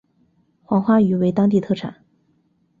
[0.63, 2.03] 黄花鱼为当地特产。